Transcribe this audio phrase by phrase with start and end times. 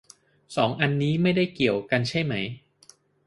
[0.55, 2.33] สองอันนี้ไม่ได้เกี่ยวกันใช่ไหม